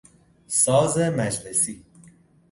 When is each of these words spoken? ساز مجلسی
ساز 0.47 0.97
مجلسی 0.97 1.85